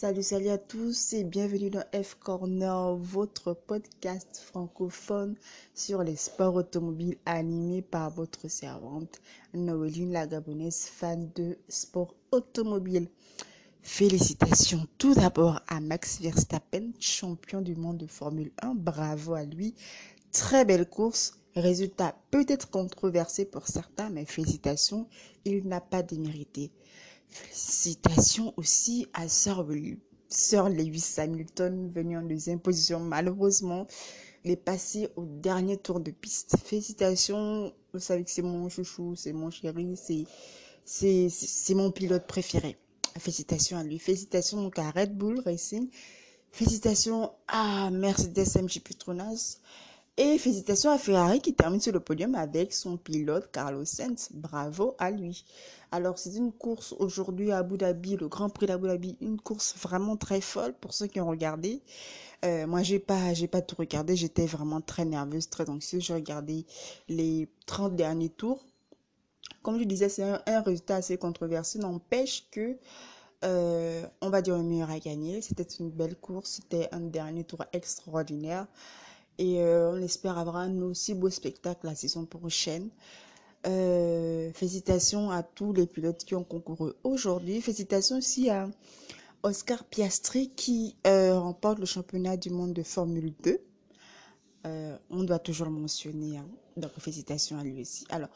Salut, 0.00 0.22
salut 0.22 0.48
à 0.48 0.56
tous 0.56 1.12
et 1.12 1.24
bienvenue 1.24 1.68
dans 1.68 1.84
F 1.92 2.14
Corner, 2.14 2.96
votre 2.96 3.52
podcast 3.52 4.38
francophone 4.42 5.36
sur 5.74 6.02
les 6.02 6.16
sports 6.16 6.54
automobiles 6.54 7.18
animé 7.26 7.82
par 7.82 8.08
votre 8.08 8.48
servante 8.48 9.20
Noéline 9.52 10.12
la 10.12 10.26
Gabonaise, 10.26 10.86
fan 10.86 11.30
de 11.34 11.58
sport 11.68 12.14
automobile. 12.30 13.10
Félicitations 13.82 14.86
tout 14.96 15.12
d'abord 15.12 15.60
à 15.68 15.80
Max 15.80 16.18
Verstappen, 16.22 16.92
champion 16.98 17.60
du 17.60 17.76
monde 17.76 17.98
de 17.98 18.06
Formule 18.06 18.52
1. 18.62 18.76
Bravo 18.76 19.34
à 19.34 19.44
lui. 19.44 19.74
Très 20.32 20.64
belle 20.64 20.88
course. 20.88 21.34
Résultat 21.54 22.16
peut-être 22.30 22.70
controversé 22.70 23.44
pour 23.44 23.68
certains, 23.68 24.08
mais 24.08 24.24
félicitations, 24.24 25.06
il 25.44 25.68
n'a 25.68 25.82
pas 25.82 26.02
démérité. 26.02 26.70
Félicitations 27.30 28.52
aussi 28.56 29.06
à 29.12 29.28
Sir, 29.28 29.64
Sir 30.28 30.68
Lewis 30.68 31.14
Hamilton, 31.16 31.90
venu 31.94 32.18
en 32.18 32.22
deuxième 32.22 32.60
position. 32.60 33.00
Malheureusement, 33.00 33.86
il 34.44 34.50
est 34.52 34.56
passé 34.56 35.08
au 35.16 35.24
dernier 35.24 35.76
tour 35.76 36.00
de 36.00 36.10
piste. 36.10 36.56
Félicitations, 36.64 37.72
vous 37.92 38.00
savez 38.00 38.24
que 38.24 38.30
c'est 38.30 38.42
mon 38.42 38.68
chouchou, 38.68 39.14
c'est 39.16 39.32
mon 39.32 39.50
chéri, 39.50 39.96
c'est, 39.96 41.28
c'est, 41.28 41.74
mon 41.74 41.90
pilote 41.90 42.26
préféré. 42.26 42.76
Félicitations 43.18 43.78
à 43.78 43.84
lui. 43.84 43.98
Félicitations 43.98 44.62
donc 44.62 44.78
à 44.78 44.90
Red 44.90 45.16
Bull 45.16 45.40
Racing. 45.40 45.88
Félicitations 46.52 47.32
à 47.48 47.90
Mercedes 47.90 48.46
MG 48.60 48.80
Petronas. 48.82 49.58
Et 50.22 50.36
félicitations 50.36 50.90
à 50.90 50.98
Ferrari 50.98 51.40
qui 51.40 51.54
termine 51.54 51.80
sur 51.80 51.94
le 51.94 52.00
podium 52.00 52.34
avec 52.34 52.74
son 52.74 52.98
pilote 52.98 53.48
Carlos 53.52 53.86
Sainz. 53.86 54.28
Bravo 54.34 54.94
à 54.98 55.10
lui. 55.10 55.46
Alors 55.92 56.18
c'est 56.18 56.34
une 56.34 56.52
course 56.52 56.94
aujourd'hui 56.98 57.52
à 57.52 57.60
Abu 57.60 57.78
Dhabi, 57.78 58.16
le 58.16 58.28
Grand 58.28 58.50
Prix 58.50 58.66
d'Abu 58.66 58.88
Dhabi, 58.88 59.16
une 59.22 59.40
course 59.40 59.74
vraiment 59.78 60.18
très 60.18 60.42
folle 60.42 60.74
pour 60.78 60.92
ceux 60.92 61.06
qui 61.06 61.22
ont 61.22 61.28
regardé. 61.30 61.80
Euh, 62.44 62.66
moi 62.66 62.82
j'ai 62.82 62.98
pas 62.98 63.32
j'ai 63.32 63.48
pas 63.48 63.62
tout 63.62 63.76
regardé, 63.78 64.14
j'étais 64.14 64.44
vraiment 64.44 64.82
très 64.82 65.06
nerveuse, 65.06 65.48
très 65.48 65.70
anxieuse. 65.70 66.02
J'ai 66.02 66.12
regardé 66.12 66.66
les 67.08 67.48
30 67.64 67.96
derniers 67.96 68.28
tours. 68.28 68.62
Comme 69.62 69.78
je 69.78 69.84
disais, 69.84 70.10
c'est 70.10 70.22
un, 70.22 70.60
résultat 70.60 70.96
assez 70.96 71.16
controversé, 71.16 71.78
n'empêche 71.78 72.46
que 72.50 72.76
euh, 73.42 74.06
on 74.20 74.28
va 74.28 74.42
dire 74.42 74.58
le 74.58 74.64
meilleur 74.64 74.90
a 74.90 74.98
gagné. 74.98 75.40
C'était 75.40 75.62
une 75.62 75.88
belle 75.88 76.16
course, 76.16 76.60
c'était 76.60 76.90
un 76.92 77.00
dernier 77.00 77.44
tour 77.44 77.64
extraordinaire. 77.72 78.66
Et 79.38 79.60
euh, 79.60 79.92
on 79.92 80.02
espère 80.02 80.38
avoir 80.38 80.56
un 80.56 80.82
aussi 80.82 81.14
beau 81.14 81.30
spectacle 81.30 81.86
la 81.86 81.94
saison 81.94 82.24
prochaine. 82.26 82.90
Euh, 83.66 84.50
félicitations 84.52 85.30
à 85.30 85.42
tous 85.42 85.72
les 85.72 85.86
pilotes 85.86 86.24
qui 86.24 86.34
ont 86.34 86.44
concouru 86.44 86.92
aujourd'hui. 87.04 87.60
Félicitations 87.60 88.18
aussi 88.18 88.50
à 88.50 88.68
Oscar 89.42 89.84
Piastri 89.84 90.50
qui 90.50 90.96
euh, 91.06 91.38
remporte 91.38 91.78
le 91.78 91.86
championnat 91.86 92.36
du 92.36 92.50
monde 92.50 92.72
de 92.72 92.82
Formule 92.82 93.32
2. 93.42 93.60
on 95.10 95.24
doit 95.24 95.38
toujours 95.38 95.66
le 95.66 95.72
mentionner. 95.72 96.38
Hein. 96.38 96.46
Donc 96.76 96.92
félicitations 96.98 97.58
à 97.58 97.64
lui 97.64 97.80
aussi. 97.80 98.04
Alors, 98.10 98.28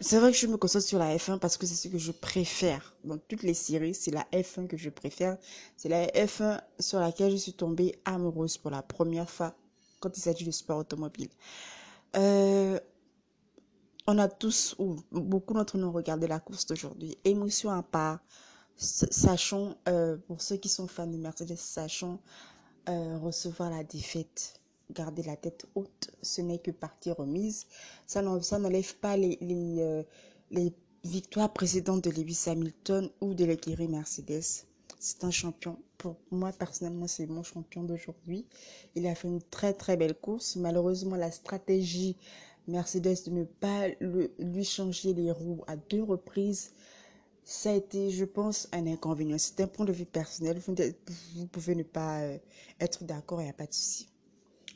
c'est 0.00 0.18
vrai 0.18 0.32
que 0.32 0.36
je 0.38 0.48
me 0.48 0.56
concentre 0.56 0.84
sur 0.84 0.98
la 0.98 1.16
F1 1.16 1.38
parce 1.38 1.56
que 1.56 1.64
c'est 1.64 1.76
ce 1.76 1.86
que 1.86 1.98
je 1.98 2.10
préfère. 2.10 2.96
Dans 3.04 3.18
toutes 3.18 3.44
les 3.44 3.54
séries, 3.54 3.94
c'est 3.94 4.10
la 4.10 4.26
F1 4.32 4.66
que 4.66 4.76
je 4.76 4.90
préfère. 4.90 5.36
C'est 5.76 5.88
la 5.88 6.06
F1 6.08 6.60
sur 6.80 6.98
laquelle 6.98 7.30
je 7.30 7.36
suis 7.36 7.52
tombée 7.52 7.94
amoureuse 8.04 8.58
pour 8.58 8.72
la 8.72 8.82
première 8.82 9.30
fois 9.30 9.54
quand 10.02 10.16
il 10.16 10.20
s'agit 10.20 10.44
de 10.44 10.50
sport 10.50 10.78
automobile. 10.78 11.28
Euh, 12.16 12.78
on 14.06 14.18
a 14.18 14.28
tous, 14.28 14.74
ou 14.78 14.96
beaucoup 15.12 15.54
d'entre 15.54 15.78
nous, 15.78 15.90
regardé 15.92 16.26
la 16.26 16.40
course 16.40 16.66
d'aujourd'hui. 16.66 17.16
Émotion 17.24 17.70
à 17.70 17.82
part, 17.82 18.18
sachons, 18.76 19.76
euh, 19.88 20.16
pour 20.26 20.42
ceux 20.42 20.56
qui 20.56 20.68
sont 20.68 20.88
fans 20.88 21.06
de 21.06 21.16
Mercedes, 21.16 21.56
sachons 21.56 22.18
euh, 22.88 23.16
recevoir 23.18 23.70
la 23.70 23.84
défaite, 23.84 24.60
garder 24.90 25.22
la 25.22 25.36
tête 25.36 25.66
haute. 25.76 26.10
Ce 26.20 26.40
n'est 26.40 26.58
que 26.58 26.72
partie 26.72 27.12
remise. 27.12 27.66
Ça 28.06 28.22
n'enlève 28.22 28.96
pas 28.96 29.16
les, 29.16 29.38
les, 29.40 30.04
les 30.50 30.74
victoires 31.04 31.52
précédentes 31.52 32.02
de 32.04 32.10
Lewis 32.10 32.44
Hamilton 32.46 33.08
ou 33.20 33.34
de 33.34 33.44
l'écurie 33.44 33.88
Mercedes. 33.88 34.64
C'est 34.98 35.24
un 35.24 35.30
champion 35.30 35.78
pour 36.02 36.16
moi, 36.32 36.50
personnellement, 36.52 37.06
c'est 37.06 37.26
mon 37.26 37.44
champion 37.44 37.84
d'aujourd'hui. 37.84 38.44
Il 38.96 39.06
a 39.06 39.14
fait 39.14 39.28
une 39.28 39.40
très, 39.40 39.72
très 39.72 39.96
belle 39.96 40.14
course. 40.14 40.56
Malheureusement, 40.56 41.14
la 41.16 41.30
stratégie 41.30 42.16
Mercedes 42.66 43.24
de 43.26 43.30
ne 43.30 43.44
pas 43.44 43.88
lui 44.38 44.64
changer 44.64 45.14
les 45.14 45.30
roues 45.30 45.62
à 45.68 45.76
deux 45.76 46.02
reprises, 46.02 46.72
ça 47.44 47.70
a 47.70 47.74
été, 47.74 48.10
je 48.10 48.24
pense, 48.24 48.68
un 48.72 48.86
inconvénient. 48.86 49.38
C'est 49.38 49.60
un 49.60 49.68
point 49.68 49.86
de 49.86 49.92
vue 49.92 50.06
personnel. 50.06 50.58
Vous, 50.58 51.46
pouvez 51.46 51.74
ne 51.74 51.82
pas 51.84 52.20
euh, 52.22 52.38
être 52.80 53.04
d'accord, 53.04 53.40
il 53.40 53.44
n'y 53.44 53.50
a 53.50 53.54
pas 53.54 53.66
de 53.66 53.72
souci. 53.72 54.11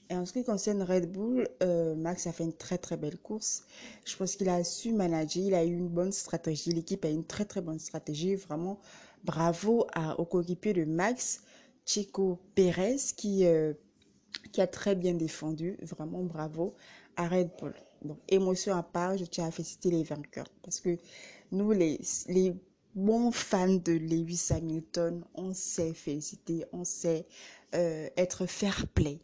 Et 0.09 0.15
en 0.15 0.25
ce 0.25 0.33
qui 0.33 0.45
concerne 0.45 0.83
Red 0.83 1.11
Bull, 1.11 1.49
euh, 1.63 1.95
Max 1.97 2.27
a 2.27 2.33
fait 2.33 2.45
une 2.45 2.53
très 2.53 2.79
très 2.79 2.97
belle 2.97 3.19
course. 3.19 3.65
Je 4.05 4.17
pense 4.17 4.37
qu'il 4.37 4.49
a 4.49 4.63
su 4.63 4.93
manager, 4.93 5.43
il 5.45 5.55
a 5.55 5.65
eu 5.65 5.73
une 5.77 5.89
bonne 5.89 6.13
stratégie. 6.13 6.71
L'équipe 6.71 7.05
a 7.05 7.11
eu 7.11 7.15
une 7.15 7.25
très 7.25 7.45
très 7.45 7.61
bonne 7.61 7.81
stratégie. 7.81 8.37
Vraiment, 8.37 8.81
Bravo 9.25 9.87
à, 9.93 10.19
au 10.21 10.25
coéquipier 10.25 10.73
de 10.73 10.85
Max, 10.85 11.43
Chico 11.85 12.39
Pérez, 12.55 12.97
qui, 13.17 13.45
euh, 13.45 13.75
qui 14.53 14.61
a 14.61 14.69
très 14.69 14.95
bien 14.95 15.15
défendu. 15.15 15.77
Vraiment 15.83 16.23
bravo 16.23 16.75
à 17.17 17.27
Red 17.29 17.51
Bull. 17.59 17.75
Donc, 18.03 18.19
émotion 18.29 18.77
à 18.77 18.85
part, 18.85 19.17
je 19.19 19.25
tiens 19.25 19.47
à 19.47 19.51
féliciter 19.51 19.91
les 19.91 20.05
vainqueurs. 20.05 20.47
Parce 20.63 20.79
que 20.79 20.97
nous, 21.51 21.73
les, 21.73 21.99
les 22.29 22.55
bons 22.95 23.33
fans 23.33 23.75
de 23.75 23.93
Lewis 23.93 24.49
Hamilton, 24.51 25.25
on 25.35 25.53
sait 25.53 25.93
féliciter, 25.93 26.65
on 26.73 26.85
sait 26.85 27.27
euh, 27.75 28.09
être 28.17 28.47
fair 28.47 28.87
play. 28.95 29.19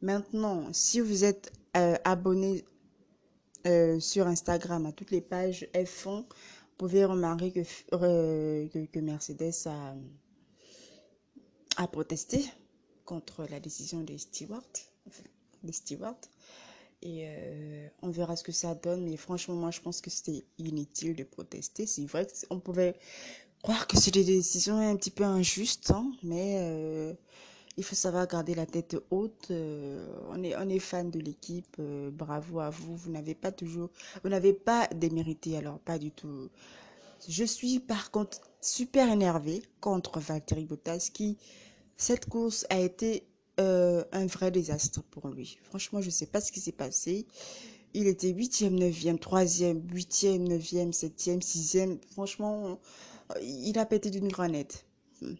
Maintenant, 0.00 0.72
si 0.72 1.00
vous 1.00 1.24
êtes 1.24 1.52
euh, 1.76 1.96
abonné 2.04 2.64
sur 4.00 4.26
Instagram 4.26 4.86
à 4.86 4.92
toutes 4.92 5.10
les 5.10 5.20
pages 5.20 5.68
F1, 5.74 6.24
pouvez 6.78 7.04
remarquer 7.04 7.52
que, 7.52 8.98
Mercedes 9.00 9.52
a, 11.76 11.88
protesté 11.88 12.44
contre 13.04 13.46
la 13.50 13.60
décision 13.60 14.00
des 14.02 14.18
stewards. 14.18 14.62
Des 15.64 15.72
stewards. 15.72 16.20
Et 17.02 17.24
euh, 17.26 17.88
on 18.02 18.10
verra 18.10 18.36
ce 18.36 18.44
que 18.44 18.52
ça 18.52 18.74
donne. 18.74 19.04
Mais 19.04 19.16
franchement, 19.16 19.54
moi, 19.54 19.70
je 19.70 19.80
pense 19.80 20.00
que 20.00 20.10
c'était 20.10 20.44
inutile 20.58 21.14
de 21.14 21.24
protester. 21.24 21.86
C'est 21.86 22.04
vrai 22.06 22.26
qu'on 22.48 22.60
pouvait 22.60 22.96
croire 23.62 23.86
que 23.86 23.96
c'est 23.96 24.12
des 24.12 24.24
décisions 24.24 24.78
un 24.78 24.96
petit 24.96 25.10
peu 25.10 25.24
injustes, 25.24 25.90
hein, 25.90 26.12
mais 26.22 26.58
euh, 26.60 27.12
il 27.78 27.84
faut 27.84 27.94
savoir 27.94 28.26
garder 28.26 28.56
la 28.56 28.66
tête 28.66 28.96
haute. 29.10 29.52
Euh, 29.52 30.04
on, 30.30 30.42
est, 30.42 30.56
on 30.56 30.68
est 30.68 30.80
fan 30.80 31.10
de 31.12 31.20
l'équipe. 31.20 31.76
Euh, 31.78 32.10
bravo 32.10 32.58
à 32.58 32.70
vous. 32.70 32.96
Vous 32.96 33.10
n'avez 33.10 33.36
pas 33.36 33.52
toujours, 33.52 33.90
vous 34.24 34.28
n'avez 34.28 34.52
pas 34.52 34.88
démérité. 34.88 35.56
Alors, 35.56 35.78
pas 35.78 35.96
du 35.96 36.10
tout. 36.10 36.48
Je 37.28 37.44
suis 37.44 37.78
par 37.78 38.10
contre 38.10 38.40
super 38.60 39.08
énervée 39.08 39.62
contre 39.80 40.18
Valtteri 40.18 40.64
Bottas 40.64 41.10
qui, 41.12 41.38
cette 41.96 42.28
course 42.28 42.66
a 42.68 42.80
été 42.80 43.24
euh, 43.60 44.04
un 44.10 44.26
vrai 44.26 44.50
désastre 44.50 45.02
pour 45.04 45.28
lui. 45.28 45.58
Franchement, 45.62 46.00
je 46.00 46.06
ne 46.06 46.12
sais 46.12 46.26
pas 46.26 46.40
ce 46.40 46.50
qui 46.50 46.60
s'est 46.60 46.72
passé. 46.72 47.26
Il 47.94 48.08
était 48.08 48.32
8e, 48.32 48.76
9e, 48.76 49.18
3e, 49.18 49.80
8e, 49.86 50.48
9e, 50.48 50.92
7e, 50.92 51.40
6e. 51.40 51.98
Franchement, 52.10 52.80
il 53.40 53.78
a 53.78 53.86
pété 53.86 54.10
d'une 54.10 54.28
grenette. 54.28 54.84
Hmm. 55.20 55.34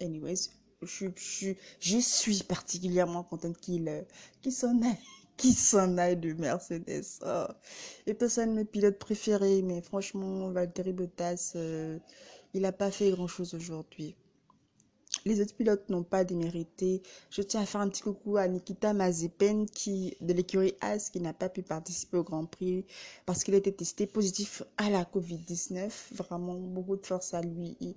Anyways, 0.00 0.50
je, 0.86 1.98
suis 2.00 2.42
particulièrement 2.44 3.22
contente 3.22 3.58
qu'il 3.58 3.88
euh, 3.88 4.02
s'en 4.50 4.80
aille. 4.82 4.98
Aille 5.98 6.16
de 6.16 6.32
Mercedes. 6.34 7.04
Oh. 7.26 7.46
Et 8.06 8.28
ça 8.28 8.46
de 8.46 8.52
mes 8.52 8.64
pilotes 8.64 8.98
préférés, 8.98 9.62
mais 9.62 9.82
franchement, 9.82 10.50
Valtteri 10.50 10.92
Bottas, 10.92 11.52
euh, 11.56 11.98
il 12.54 12.62
n'a 12.62 12.72
pas 12.72 12.90
fait 12.90 13.10
grand-chose 13.10 13.54
aujourd'hui. 13.54 14.14
Les 15.24 15.40
autres 15.40 15.54
pilotes 15.54 15.88
n'ont 15.88 16.02
pas 16.02 16.24
démérité. 16.24 17.02
Je 17.30 17.40
tiens 17.40 17.62
à 17.62 17.66
faire 17.66 17.80
un 17.80 17.88
petit 17.88 18.02
coucou 18.02 18.36
à 18.36 18.46
Nikita 18.46 18.92
Mazepen 18.92 19.66
qui, 19.66 20.16
de 20.20 20.32
l'écurie 20.32 20.74
As 20.80 21.08
qui 21.08 21.20
n'a 21.20 21.32
pas 21.32 21.48
pu 21.48 21.62
participer 21.62 22.18
au 22.18 22.24
Grand 22.24 22.46
Prix 22.46 22.84
parce 23.24 23.42
qu'il 23.42 23.54
a 23.54 23.58
été 23.58 23.72
testé 23.72 24.06
positif 24.06 24.62
à 24.76 24.90
la 24.90 25.04
Covid-19. 25.04 25.90
Vraiment, 26.12 26.54
beaucoup 26.54 26.96
de 26.96 27.06
force 27.06 27.32
à 27.32 27.40
lui. 27.40 27.96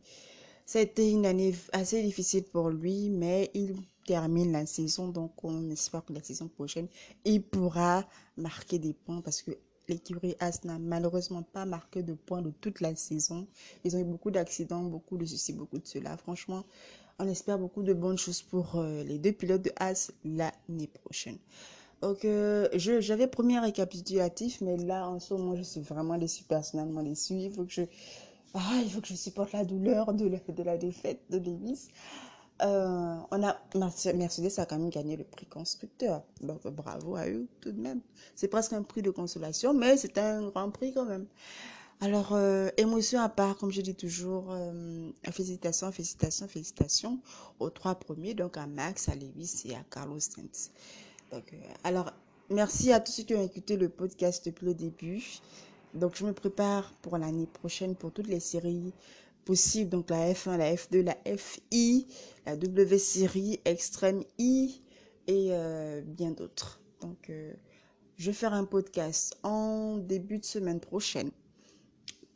Été 0.76 1.10
une 1.12 1.26
année 1.26 1.56
assez 1.72 2.04
difficile 2.04 2.44
pour 2.44 2.70
lui, 2.70 3.10
mais 3.10 3.50
il 3.54 3.76
termine 4.06 4.52
la 4.52 4.66
saison, 4.66 5.08
donc 5.10 5.44
on 5.44 5.70
espère 5.70 6.04
que 6.04 6.14
la 6.14 6.24
saison 6.24 6.48
prochaine, 6.48 6.88
il 7.26 7.42
pourra 7.42 8.06
marquer 8.38 8.80
des 8.80 8.94
points 8.94 9.22
parce 9.22 9.42
que 9.42 9.52
l'écurie 9.88 10.36
As 10.40 10.64
n'a 10.66 10.80
malheureusement 10.80 11.44
pas 11.44 11.66
marqué 11.66 12.04
de 12.04 12.14
points 12.14 12.42
de 12.42 12.52
toute 12.52 12.82
la 12.82 12.96
saison. 12.96 13.48
Ils 13.84 13.96
ont 13.96 14.00
eu 14.00 14.04
beaucoup 14.04 14.32
d'accidents, 14.32 14.84
beaucoup 14.84 15.18
de 15.18 15.26
ceci, 15.26 15.54
beaucoup 15.54 15.78
de 15.78 15.88
cela. 15.88 16.18
Franchement, 16.18 16.66
on 17.20 17.28
espère 17.28 17.58
beaucoup 17.58 17.84
de 17.84 17.94
bonnes 17.94 18.18
choses 18.18 18.42
pour 18.42 18.76
euh, 18.76 19.04
les 19.04 19.18
deux 19.18 19.32
pilotes 19.32 19.64
de 19.64 19.72
As 19.78 20.12
l'année 20.24 20.88
prochaine. 20.88 21.38
Donc, 22.02 22.26
euh, 22.26 22.68
j'avais 22.76 23.28
promis 23.28 23.58
un 23.58 23.62
récapitulatif, 23.62 24.62
mais 24.62 24.78
là, 24.78 25.10
en 25.10 25.20
ce 25.20 25.34
moment, 25.34 25.56
je 25.56 25.64
suis 25.64 25.82
vraiment 25.82 26.18
déçue, 26.18 26.44
personnellement 26.44 27.02
déçue. 27.02 27.34
Il 27.36 27.52
faut 27.52 27.66
que 27.66 27.72
je 27.72 27.82
Ah, 28.54 28.80
il 28.84 28.90
faut 28.92 29.02
que 29.02 29.08
je 29.08 29.16
supporte 29.16 29.52
la 29.54 29.66
douleur 29.66 30.14
de 30.14 30.64
la, 30.64 30.78
défaite 30.78 31.22
de 31.30 31.38
Lewis. 31.38 31.90
Euh, 32.64 33.18
on 33.30 33.44
a 33.44 33.56
Mercedes 33.76 34.52
a 34.58 34.66
quand 34.66 34.80
même 34.80 34.90
gagné 34.90 35.16
le 35.16 35.24
prix 35.24 35.46
constructeur. 35.46 36.24
Donc 36.42 36.66
bravo 36.68 37.16
à 37.16 37.28
eux 37.28 37.48
tout 37.62 37.72
de 37.72 37.80
même. 37.80 38.02
C'est 38.36 38.48
presque 38.48 38.74
un 38.74 38.82
prix 38.84 39.02
de 39.02 39.12
consolation, 39.12 39.74
mais 39.74 39.98
c'est 39.98 40.18
un 40.18 40.48
grand 40.50 40.72
prix 40.72 40.94
quand 40.94 41.06
même. 41.06 41.28
Alors, 42.00 42.34
euh, 42.34 42.70
émotion 42.78 43.20
à 43.22 43.30
part, 43.30 43.58
comme 43.58 43.72
je 43.72 43.82
dis 43.82 43.96
toujours, 43.96 44.52
euh, 44.52 45.10
félicitations, 45.32 45.92
félicitations, 45.92 46.48
félicitations 46.48 47.20
aux 47.60 47.72
trois 47.72 47.96
premiers, 47.96 48.36
donc 48.36 48.56
à 48.56 48.68
Max, 48.68 49.10
à 49.10 49.16
Lewis 49.16 49.64
et 49.66 49.74
à 49.74 49.84
Carlos 49.90 50.20
Sainz. 50.20 50.70
Donc, 51.32 51.56
alors, 51.84 52.12
merci 52.52 52.92
à 52.92 53.00
tous 53.00 53.12
ceux 53.12 53.24
qui 53.24 53.34
ont 53.34 53.44
écouté 53.44 53.78
le 53.78 53.90
podcast 53.90 54.46
depuis 54.46 54.68
le 54.68 54.76
début. 54.76 55.40
Donc, 55.98 56.16
je 56.16 56.26
me 56.26 56.34
prépare 56.34 56.94
pour 57.02 57.18
l'année 57.18 57.48
prochaine 57.48 57.96
pour 57.96 58.12
toutes 58.12 58.28
les 58.28 58.40
séries 58.40 58.94
possibles. 59.46 59.90
Donc, 59.90 60.10
la 60.10 60.32
F1, 60.34 60.58
la 60.58 60.74
F2, 60.76 61.02
la 61.04 61.18
FI, 61.38 62.08
la 62.46 62.56
W 62.56 62.98
série, 62.98 63.60
Extreme 63.66 64.24
I 64.38 64.82
et 65.28 65.52
bien 66.06 66.32
d'autres. 66.32 66.80
Donc, 67.02 67.32
je 68.18 68.26
vais 68.26 68.34
faire 68.34 68.54
un 68.54 68.66
podcast 68.66 69.38
en 69.44 69.98
début 69.98 70.40
de 70.40 70.46
semaine 70.46 70.80
prochaine 70.80 71.32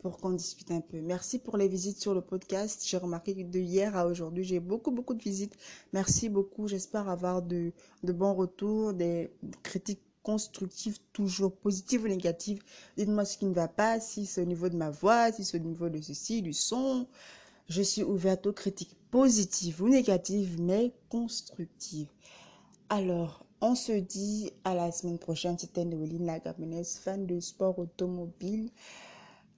pour 0.02 0.18
qu'on 0.18 0.32
discute 0.32 0.72
un 0.72 0.82
peu. 0.82 1.00
Merci 1.00 1.38
pour 1.40 1.58
les 1.58 1.68
visites 1.68 2.00
sur 2.02 2.14
le 2.14 2.22
podcast. 2.22 2.84
J'ai 2.86 2.98
remarqué 2.98 3.36
que 3.36 3.44
de 3.44 3.60
hier 3.60 3.96
à 3.96 4.08
aujourd'hui, 4.08 4.44
j'ai 4.44 4.60
beaucoup, 4.60 4.92
beaucoup 4.92 5.14
de 5.14 5.22
visites. 5.22 5.56
Merci 5.94 6.28
beaucoup. 6.28 6.68
J'espère 6.68 7.08
avoir 7.08 7.42
de, 7.44 7.72
de 8.04 8.12
bons 8.12 8.34
retours, 8.34 8.94
des 8.94 9.32
critiques 9.64 10.02
constructives, 10.24 11.00
toujours 11.14 11.56
positives 11.56 12.04
ou 12.04 12.08
négatives. 12.08 12.62
Dites-moi 12.98 13.26
ce 13.26 13.38
qui 13.38 13.46
ne 13.46 13.54
va 13.54 13.68
pas, 13.68 14.00
si 14.00 14.26
c'est 14.26 14.42
au 14.42 14.46
niveau 14.46 14.70
de 14.70 14.76
ma 14.76 14.90
voix, 14.90 15.32
si 15.32 15.44
c'est 15.44 15.58
au 15.58 15.64
niveau 15.64 15.90
de 15.90 16.02
ceci, 16.02 16.42
du 16.42 16.54
son. 16.54 17.08
Je 17.68 17.82
suis 17.82 18.04
ouverte 18.04 18.48
aux 18.48 18.54
critiques 18.54 18.96
positives 19.12 19.82
ou 19.82 19.90
négatives, 19.90 20.60
mais 20.60 20.94
constructives. 21.10 22.10
Alors, 22.90 23.46
on 23.62 23.76
se 23.76 23.94
dit 23.94 24.52
à 24.64 24.74
la 24.74 24.92
semaine 24.92 25.20
prochaine. 25.20 25.58
C'était 25.58 25.86
Noéline 25.86 26.26
Lagabenes, 26.26 26.84
fan 26.84 27.26
de 27.26 27.40
sport 27.40 27.80
automobile 27.80 28.70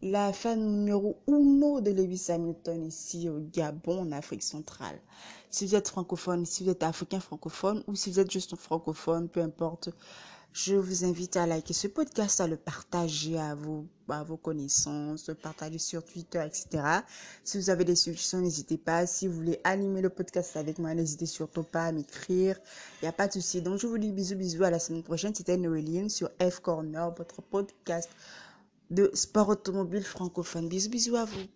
la 0.04 0.34
fan 0.34 0.60
numéro 0.60 1.16
uno 1.28 1.80
de 1.80 1.92
Lewis 1.92 2.30
Hamilton 2.30 2.84
ici 2.84 3.30
au 3.30 3.40
Gabon, 3.40 4.02
en 4.02 4.12
Afrique 4.12 4.44
centrale. 4.44 5.00
Si 5.50 5.66
vous 5.66 5.76
êtes 5.76 5.88
francophone, 5.88 6.46
si 6.46 6.66
vous 6.66 6.72
êtes 6.72 6.84
africain 6.84 7.22
francophone 7.22 7.84
ou 7.88 7.96
si 7.96 8.12
vous 8.12 8.20
êtes 8.20 8.30
juste 8.30 8.58
francophone, 8.58 9.30
peu 9.30 9.42
importe, 9.42 9.92
je 10.54 10.76
vous 10.76 11.04
invite 11.04 11.36
à 11.36 11.48
liker 11.48 11.74
ce 11.74 11.88
podcast, 11.88 12.40
à 12.40 12.46
le 12.46 12.58
partager 12.58 13.40
à 13.40 13.56
vos, 13.56 13.88
à 14.08 14.24
vos 14.24 14.38
connaissances, 14.38 15.28
le 15.28 15.34
partager 15.34 15.80
sur 15.80 16.06
Twitter, 16.06 16.46
etc. 16.46 16.84
Si 17.44 17.58
vous 17.58 17.72
avez 17.72 17.84
des 17.84 17.96
suggestions, 17.96 18.40
n'hésitez 18.40 18.78
pas. 18.78 19.08
Si 19.08 19.28
vous 19.28 19.34
voulez 19.34 19.60
animer 19.64 20.02
le 20.02 20.10
podcast 20.10 20.56
avec 20.56 20.78
moi, 20.78 20.94
n'hésitez 20.94 21.26
surtout 21.26 21.64
pas 21.64 21.86
à 21.86 21.92
m'écrire. 21.92 22.60
Il 23.02 23.06
n'y 23.06 23.10
a 23.10 23.14
pas 23.14 23.28
de 23.28 23.34
souci. 23.34 23.64
Donc, 23.64 23.80
je 23.80 23.88
vous 23.88 23.98
dis 23.98 24.12
bisous, 24.12 24.36
bisous. 24.36 24.64
À 24.64 24.70
la 24.70 24.78
semaine 24.78 25.02
prochaine. 25.02 25.34
C'était 25.34 25.58
Noéline 25.58 26.10
sur 26.10 26.30
F 26.40 26.60
Corner, 26.60 27.12
votre 27.16 27.42
podcast 27.42 28.10
de 28.92 29.10
sport 29.16 29.50
automobile 29.50 30.04
francophone. 30.04 30.70
Bisous, 30.70 30.92
bisous 30.92 31.16
à 31.16 31.26
vous. 31.26 31.48